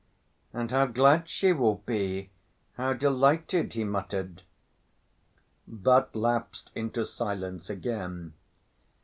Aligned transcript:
"And 0.51 0.71
how 0.71 0.87
glad 0.87 1.29
she 1.29 1.53
will 1.53 1.83
be, 1.85 2.31
how 2.73 2.93
delighted!" 2.93 3.73
he 3.73 3.83
muttered, 3.83 4.41
but 5.67 6.15
lapsed 6.15 6.71
into 6.73 7.05
silence 7.05 7.69
again. 7.69 8.33